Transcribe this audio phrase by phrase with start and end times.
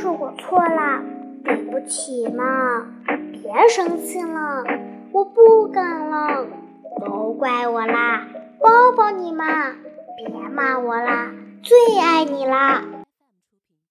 [0.00, 1.02] 是我错啦
[1.44, 2.86] 对不起嘛
[3.32, 4.64] 别生气了
[5.12, 6.46] 我不敢了
[7.04, 8.26] 都怪我啦
[8.58, 9.44] 抱抱你嘛
[10.16, 11.30] 别骂我啦
[11.62, 12.99] 最爱你啦。